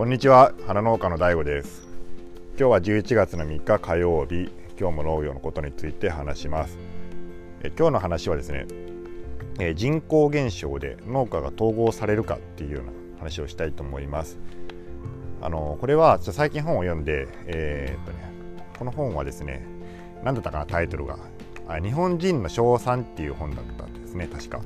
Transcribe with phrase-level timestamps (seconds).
[0.00, 0.54] こんにちは。
[0.66, 1.86] 花農家の DAIGO です。
[2.58, 4.50] 今日は11月の3日火曜日。
[4.80, 6.78] 今日も農業のことについて話します。
[7.62, 8.64] え今日の話はですね
[9.58, 14.38] え人口減少で農家が統合されるかっていうような話をしたいと思います。
[15.42, 18.32] あのこれは最近本を読んで、えー、っとね、
[18.78, 19.66] この本はですね
[20.24, 21.18] 何だったかなタイトルが。
[21.68, 24.62] あ日本人の賞賛っていう本だったんですね確か。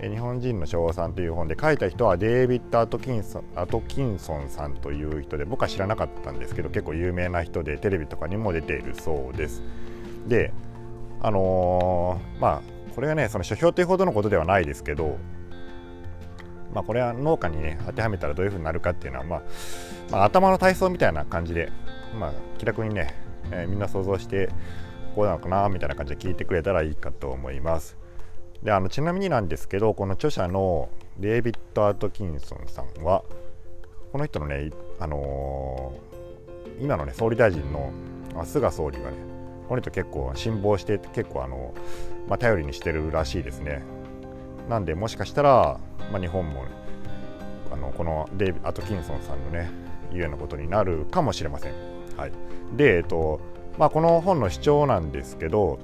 [0.00, 9.62] 日本人の賞賛という本で書いた人はデイビッド・アトキンソンアトキンソンさんという人で僕は知らなかったんですけど結構有名な人でテレビとかにも出ているそうです。
[10.26, 10.52] で
[11.20, 12.62] あのー、まあ
[12.94, 15.16] これがねその書評というほどのことではないですけど
[16.74, 19.42] まあこれは農家にね当てはめたらどういうふうになるかっていうのは、まあ、
[20.10, 21.70] まあ、頭の体操みたいな感じで、
[22.18, 23.14] まあ、気楽にね、
[23.52, 24.50] えー、みんな想像して
[25.14, 28.03] こうなのかなみたいな感じで聞いてくれたらいいかと思います。
[28.64, 33.22] であのちなみになんですけどこの著者のデイビッド・アトキンソンさんは
[34.10, 37.92] この人のね、あのー、今のね総理大臣の
[38.44, 39.16] 菅総理がね
[39.68, 41.74] この人結構辛抱して結構あの、
[42.26, 43.82] まあ、頼りにしてるらしいですね
[44.68, 45.78] なんでもしかしたら、
[46.10, 46.70] まあ、日本も、ね、
[47.70, 49.70] あのこのデイビッド・アトキンソンさんのね
[50.12, 51.72] いうようなことになるかもしれません。
[52.16, 52.32] はい、
[52.76, 53.40] で、えっと
[53.78, 55.80] まあ、この本の主張なんですけど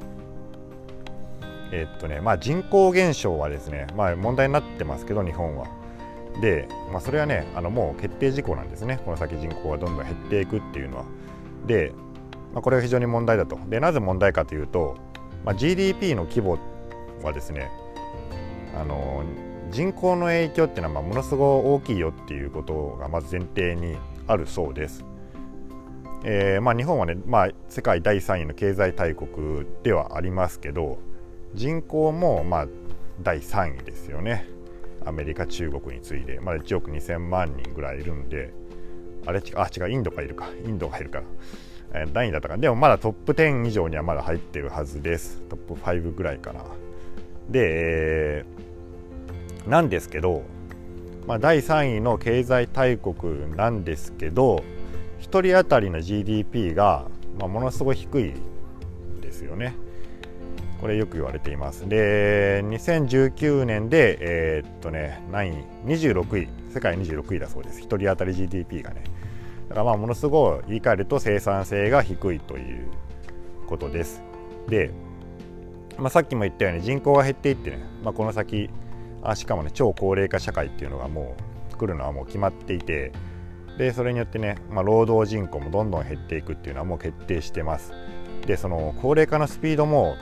[1.73, 5.67] えっとねまあ、人口減少はですね、まあ、問題になってますけど日本は。
[6.41, 11.05] で、まあ、それはねあのもう決定事項なんですねこの先人口がどんどん減っていくっていうのは。
[11.67, 11.93] で、
[12.53, 13.59] まあ、これが非常に問題だと。
[13.69, 14.97] でなぜ問題かというと、
[15.45, 16.59] まあ、GDP の規模
[17.23, 17.71] はですね
[18.75, 19.25] あの
[19.71, 23.97] 人口の影響っていうのはまあものすごく大きいよっていうことがまず前提に
[24.27, 25.05] あるそうです。
[26.23, 30.99] えーまあ、日本はね、まあ、世界第3位の経済大国ではありますけど
[31.55, 32.67] 人口もまあ
[33.23, 34.49] 第3位ですよね。
[35.05, 38.53] アメリカ中国に次いでまだ1億2000万人ぐらいいるんで
[39.27, 40.49] あれあ違うインドがいるか。
[40.65, 41.23] インドがいるか、
[41.93, 42.57] えー、第2位だったか。
[42.59, 45.43] でもまだトップ10以上にはまだ入ってるはずです。
[45.49, 46.65] トップ5ぐらいかな。
[47.49, 50.43] で、えー、なんですけど、
[51.27, 54.65] まあ、第3位の経済大国なんですけど
[55.21, 57.07] 1人当たりの GDP が、
[57.39, 58.35] まあ、ものすごい低い
[59.21, 59.75] ですよね。
[60.81, 61.89] これよく言われています。
[61.89, 66.49] で2019年でえー、っとね何位？26位。
[66.73, 67.81] 世界26位だそうです。
[67.81, 69.03] 1人当たり GDP がね。
[69.69, 72.89] だからまあものすごい言い換えると生産性が低いという
[73.67, 74.23] ことです。
[74.69, 74.91] で、
[75.99, 78.71] まあ、さっきも言ったように人口が減っていってね、まあ、この先
[79.23, 81.37] あしかもね超高齢化社会っていうのがも
[81.73, 83.13] う来るのはもう決まっていて
[83.79, 87.93] でそれによってね、まあ、労働人口もどんどん減っていくっていうのはもう決定してます。
[88.47, 90.17] でその高齢化のスピードも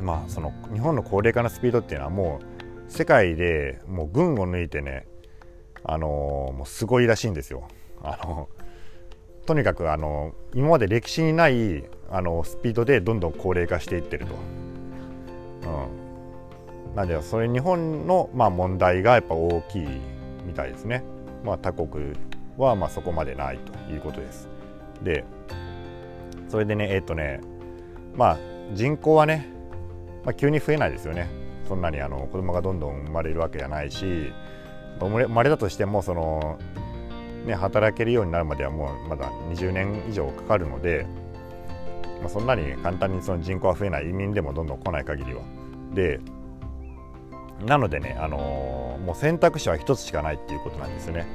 [0.00, 2.40] まあその日本の高齢化のスピードっていうのはも
[2.88, 5.06] う世界でもう群を抜いてね
[5.84, 7.68] あのもうすごいらしいんですよ。
[8.02, 8.48] あの
[9.46, 14.34] とにかくあの今まで歴史にないあのスピードでどんどん高齢化していってると。
[16.88, 19.86] うん、なんでそれ日本の、まあ、問題がやっぱ大きい
[20.46, 21.02] みたいですね。
[21.44, 22.14] まあ、他国
[22.56, 24.48] はまあそこまでないということです。
[25.02, 25.24] で
[26.48, 27.40] それでねえっ、ー、とね
[28.14, 28.38] まあ
[28.74, 29.48] 人口はね
[30.24, 31.28] まあ、急に増えないですよね
[31.68, 34.32] そんなにあの子供がどんどん生まれるわけじゃないし
[35.00, 36.58] 生まれたとしてもその、
[37.46, 41.06] ね、働けるようになるまではもうまだ20年以上かかるので、
[42.20, 45.42] まあ、そんなに簡単にその人口は増えない移民でもどんどん来ない限りは。
[45.94, 46.20] で
[47.64, 51.26] なのでね、あのー、もう選択肢は一つしかないっていうことなんですね。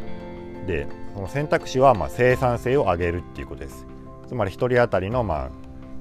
[0.65, 3.85] でその選択肢はまあ生産性を上げるっていうことです。
[4.27, 5.49] つまり1人当たりのまあ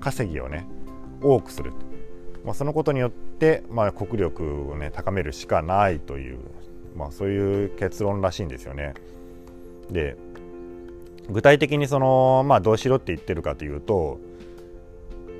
[0.00, 0.66] 稼ぎをね
[1.22, 1.72] 多くする
[2.46, 6.38] まあ、そのことによって、まあ、国力を、ね、高めるしかないという、
[6.96, 8.94] まあ、そういう結論らしいんですよね。
[9.90, 10.16] で
[11.28, 14.20] 具体的にその、まあ、どうしろって言ってるかというと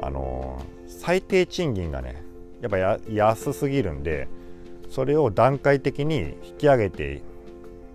[0.01, 2.23] あの最低賃金がね
[2.61, 4.27] やっぱや安すぎるんで
[4.91, 7.23] それを段階的に引き上げて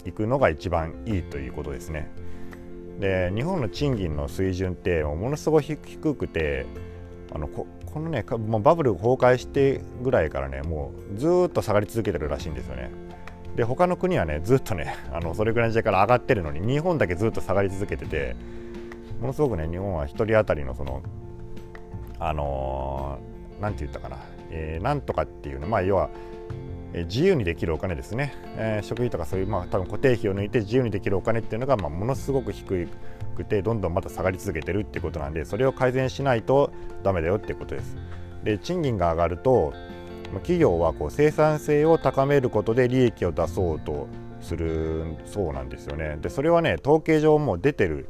[0.05, 2.09] いくのが一番いいということですね。
[2.99, 6.65] で日本の賃金の水準ってものすごい低くて
[7.33, 12.89] あのここのねもうバブル崩壊してぐらいからねもうずっと下がり続けてるらしいんですよね。
[13.55, 18.35] で他の国はねずっとね あのそれぐらいの時代から上がってるのに日本だけずっと下がり続けてて
[19.19, 21.01] ものすごくね日本は1人当たりのその
[22.19, 23.19] あの
[23.59, 24.17] 何、ー、て言ったかな、
[24.51, 26.09] えー、なんとかっていうねまあ要は
[26.93, 32.87] 自由にできるお金ですね、えー、食費とかそういう、まあ、多分固定費を抜いて自由にできるお金っていうのが、まあ、ものすごく低
[33.35, 36.71] くてどんどんまた下がり続けてるっていうことなんでそれを改善しないと
[37.03, 37.95] ダメだよっていうことです。
[38.43, 39.73] で賃金が上がると
[40.39, 44.07] 企業はこう生産性を高めることで利益を出そうと
[44.39, 46.17] するそうなんですよね。
[46.21, 48.07] でそれはね統計上もう出てる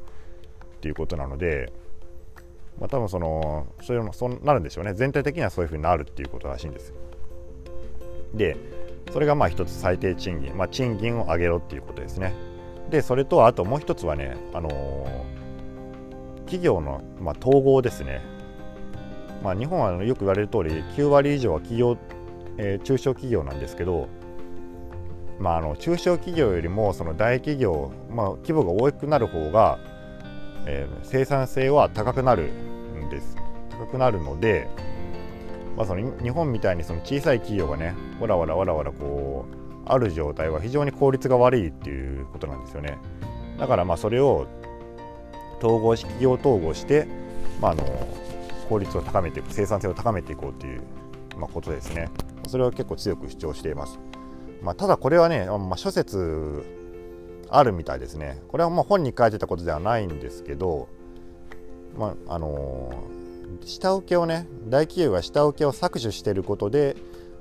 [0.77, 1.71] っていうことなので、
[2.79, 6.93] まあ、多分そのそういうのそうなるんでしょうね全体的にはそういうふうになるっていうことらしいんです。
[8.33, 8.57] で
[9.11, 12.33] それがまあ一つ最低賃金、まあ、賃金を上げろっていうことですね。
[12.89, 18.21] でそれとあともう一つはね、あのー、企業の、まあ、統合ですね。
[19.43, 21.97] まあ、日本はよく言われる通り9割以上は企業、
[22.57, 24.07] えー、中小企業なんですけど、
[25.39, 29.79] まあ、あの中小企業よりもその大企業、まあ、規模が大きくなる方が、
[30.67, 33.35] えー、生産性は高くなるんです
[33.71, 34.67] 高くなるので、
[35.81, 42.99] まあ、その日本みたいにその小さい企業がねわらわらわらわらこうある状態は非常に効率が悪いっていうことなんですよね。
[43.57, 44.45] だからまあそれを
[45.57, 47.07] 統合し企業統合して、
[47.59, 47.83] まあ、あの
[48.69, 50.83] 効率を高めていく生産性を高めていこうという、
[51.35, 52.11] まあ、ことですね。
[52.47, 53.99] それを結構強く主張しています、
[54.61, 56.63] まあ、ただこれはね、まあ、諸説
[57.49, 58.39] あるみたいですね。
[58.49, 60.89] これはまあ本に書いてたことではないんですけど
[61.97, 63.20] まああのー、
[63.65, 66.95] 下請けをね大企業が下請けを搾取していることで、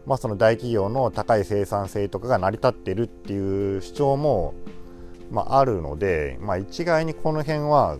[0.06, 4.54] まあ、その大企業の高い生産性とかが成り立っているっていう主張も、
[5.30, 7.98] まあ、あるので、まあ、一概にこの辺は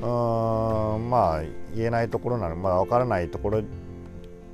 [0.00, 1.42] うーんまあ
[1.74, 3.62] 言えないところなのまあ分からないところ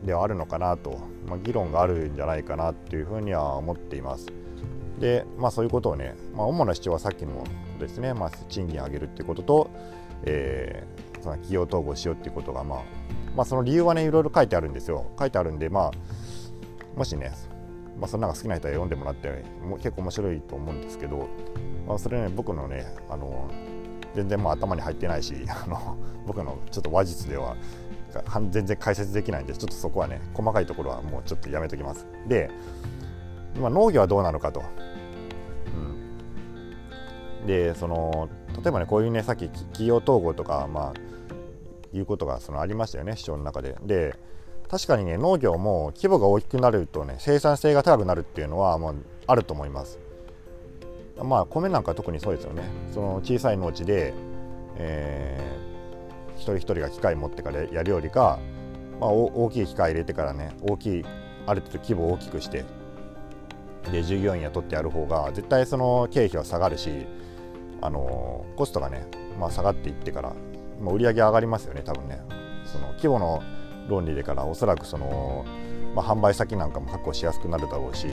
[0.05, 4.27] ではあるのかなと、まあ、議論があるんじゃないかなというふうには思っています。
[4.99, 7.45] でまあそういうことをね、まあ、主な主張はさっきの
[7.79, 9.71] ですね、まあ、賃金上げるっていうことと、
[10.25, 12.83] えー、その企業統合しようっていうことが、まあ、
[13.35, 15.11] まあその理由はねいろいろ書いてあるんですよ。
[15.19, 15.93] 書いてあるんでまあ
[16.97, 17.33] もしね
[17.99, 21.29] まあ、その中好きな人は読んでもらっても結構面白いと思うんですけど、
[21.89, 23.51] まあ、それね僕のねあの
[24.15, 25.97] 全然もう頭に入ってないし あの
[26.27, 27.57] 僕のちょっと話術では
[28.51, 32.07] 全然解説できないんでちょっとそこはね細かいところはもうちょっとやめときます。
[32.27, 32.51] で
[33.57, 34.63] 今農業はどうなのかと、
[37.41, 38.29] うん、でその
[38.63, 43.77] 例えばねこういうねさっき企業統合とかまあいうことがそのありましたよね市長の中で。
[43.83, 44.17] で
[44.69, 49.99] 確かにね農業も規模が大きくなるとね生産性が高くなるっていうのはもうあると思います。
[51.23, 52.63] まあ米なんか特にそうですよね。
[52.93, 54.13] その小さい農地で、
[54.77, 58.39] えー、一人一人が機械持ってからやるよりか、
[59.01, 61.05] まあ、大きい機械入れてからね大きい
[61.47, 62.65] ある程度規模を大きくして
[63.93, 67.07] で従業員雇ってやる方が絶対その経費は下がるし
[67.81, 69.07] あのコストがね、
[69.39, 70.35] まあ、下がっていってから、
[70.81, 72.21] まあ、売り上げ上がりますよね多分ね
[72.65, 73.43] その規模の
[73.89, 75.45] 論理でからおそらくその、
[75.95, 78.09] まあ、販売先なんかも確保しやすくなるだろうし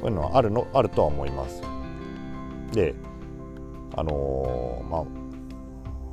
[0.00, 1.62] そういうのはあるのあるとは思います。
[2.72, 2.94] で
[3.96, 5.04] あのー、まあ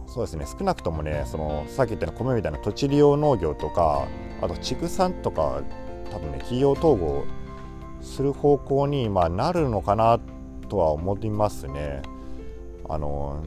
[0.07, 4.07] そうですね少なくともねそのさっき言ったような米みたいな土地利用農業とか
[4.41, 5.63] あと畜産とか
[6.11, 7.23] 多分ね企業統合
[8.01, 10.19] する方向に、まあ、なるのかな
[10.69, 12.01] とは思いますね。
[12.89, 13.43] あの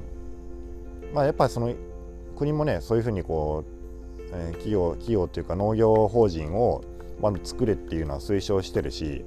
[1.14, 1.72] まあ、やっぱりその
[2.36, 6.82] 国もねそういうふうにこう、えー、企業企業っていうか農業法人を、
[7.20, 9.25] まあ、作れっていうのは推奨してるし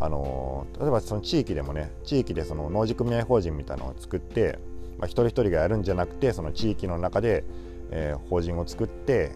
[0.00, 4.58] あの例えばその地域でもね地域でその農事組合法人みたいなのを作って、
[4.98, 7.44] まあ、一人一人がやるんじゃなくてその地域の中で、
[7.92, 9.32] えー、法人を作って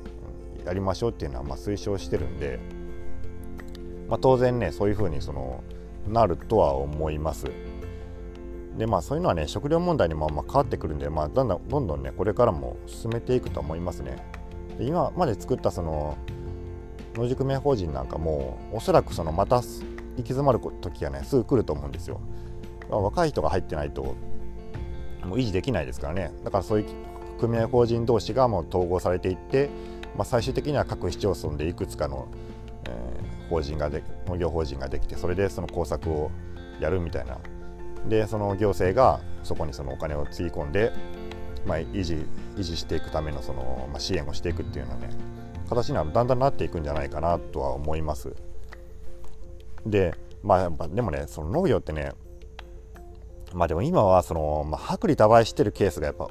[0.64, 2.59] やりましょうっていうのはまあ推奨してるんで、
[4.09, 5.62] まあ、当然ねそういうふうにその
[6.09, 7.47] なるとは思います。
[8.76, 14.16] でまあそういうのはね食料問題にもまあ変わってくるんで、まあ、だんだんどんどんねこれからも進めていくと思いますね。
[14.78, 16.16] で今まで作ったその
[17.14, 22.21] 農事組合法人なんかもおそらくそのまた行き詰まる時がねすぐ来ると思うんですよ。
[22.88, 24.14] 若い人が入ってないと
[25.25, 26.87] もう維持できないですからねだからそういう
[27.40, 29.68] 組合法人同士がもう統合されていって、
[30.16, 32.28] まあ、最終的には各市町村でいくつかの、
[32.85, 36.30] えー、法人がで農業法人ができてそれでその工作を
[36.80, 37.38] やるみたいな
[38.09, 40.93] でその行政がそこにそのお金をつぎ込んで、
[41.67, 45.15] まあ、維持維持していくためのその、まあ、支援をしていくっていうようなね
[45.69, 48.35] 形にはだんだんなっていくんじゃないかなとは思います。
[49.85, 52.13] でまあやっぱでもねその農業ってね
[53.53, 56.29] まあでも今はその、まあ、薄利多売してるケースがやっぱ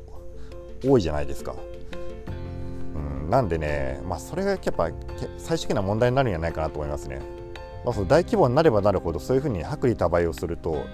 [0.85, 1.55] 多いじゃないですか。
[2.95, 4.91] うん、なんでね、まあ、それがやっぱ
[5.37, 7.21] 最終的な問題になるんじゃないかなと思いますね。
[7.83, 10.85] まあ、その大規模になればなるほどそういうふうに薄利多売をすると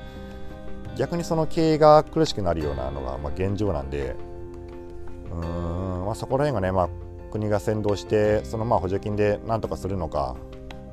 [0.97, 4.15] 逆にその経営が苦しくなるようなのがまあ現状なんで
[5.31, 6.89] うん、まあ、そこら辺がね、まあ、
[7.31, 10.35] 国が先導してそのまあ補助金でなんとかするのか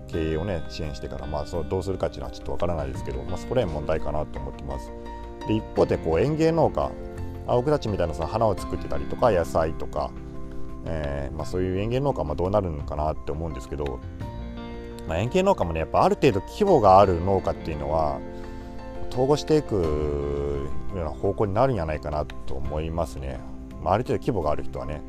[0.06, 4.90] 経営をね支援してから、まあ、そうどうするかっていうのはちょっとわからないですけど、まあ、そこら辺問題かなと思ってます。
[5.46, 6.90] で一方でこう園芸農家
[7.46, 10.10] あ僕たちみたいなその花を作ってたりとか野菜とか、
[10.84, 14.00] えー、まあ、そういう園芸農家もどうなるのかなって思うんですけど、
[15.08, 18.20] まあ、園芸農家もねやっぱある程度規模がある農家っていうのは
[19.10, 19.74] 統合していく
[20.94, 23.40] ような方向になるんじゃないかなと思いますね。
[23.82, 25.02] まあ、ある程度規模がある人はね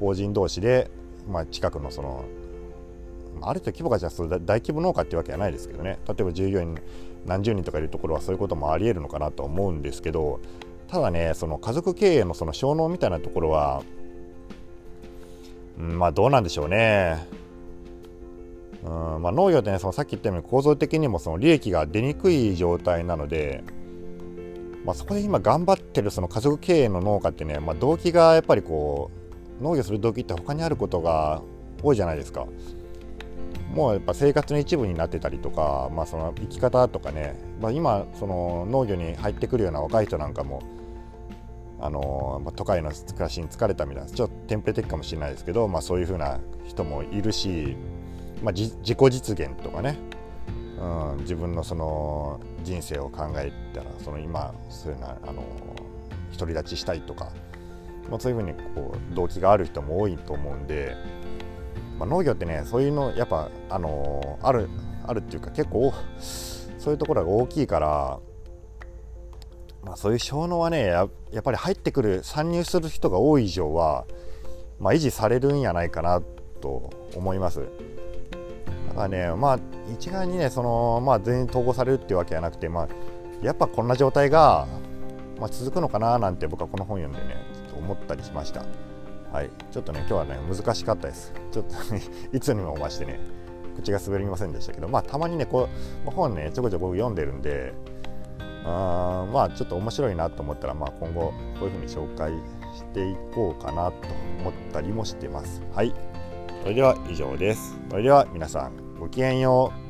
[0.00, 0.90] 法人同士で、
[1.28, 2.24] まあ、近くのその
[3.40, 6.78] ある程度規模がじゃあ大規模農家っていうわけじゃないですけどね例えば従業員
[7.26, 10.40] 何十人とかいるところはそういうこともありえるのかなと思うんですけど
[10.88, 13.82] ただねその家族経営のその小農みたいなところは、
[15.78, 17.26] うん、まあどうなんでしょうね。
[18.84, 23.64] うんまあ、農業ってねそのさっき言ったように構造的にもその利益が出にくい状態なので、
[24.84, 29.10] まあ、そこで今頑張ってるその家族経営の農家ってね、まあ、動機がやっぱりこ
[29.60, 31.42] う農業する動機って他にあることが
[31.82, 32.46] 多いじゃないですか。
[33.72, 40.62] もうやっぱ生活の一部になってたりとか、まあ、その生き方とかね、まあ、今その農業に入ってくるような若い人なんかも
[41.80, 47.76] あのまあ、都会の暮らしに疲れたみたいなちょっとテンプレ的かもしれないですけど、まあ、そういうふうな人もいるし、
[48.44, 49.96] まあ、自己実現とかね、
[50.78, 55.42] うん、自分のその人生を考えたらその今そういうなあの
[56.38, 57.32] 独り立ちしたいとか、
[58.10, 60.94] まあ、そういうふうにこう動機がある人も多いと思うんで。
[61.98, 64.68] まあ、農業ってねそういうのやっぱあの、ある
[65.06, 68.18] あるっていうか結構そういうところが大きいから、
[69.84, 74.06] まあ、そういう小農はねやっぱり入ってくる参入する人が多い以上は、
[74.80, 76.20] まあ、維持されるんやないかな
[76.60, 77.68] と思います。
[78.94, 79.58] だからねまあ
[79.92, 82.88] 一概にねその、まあ、全員統合されるっていうわけじゃなくて、まあ、
[83.42, 84.66] やっぱこんな状態が、
[85.38, 88.64] まあ、続くのかななんて僕はこの本読んでねちょっと思ったりしました。
[89.32, 91.32] はい、ちょっとね今日はね難しかったです。
[91.50, 93.18] ちょっとね いつにも増してね
[93.76, 95.68] 口が滑りませんでしたけどまあたまにねこ
[96.06, 97.74] う本ねちょこちょこ読んでるんで
[98.64, 102.32] あまあちょっと面白いなと思ったら、まあ、今後こういうふうに紹介
[102.74, 104.08] していこうかなと
[104.40, 105.60] 思ったりもしてます。
[105.74, 105.92] はい。
[106.62, 107.76] それでは以上です。
[107.90, 109.83] それでは皆さんごきげんよう。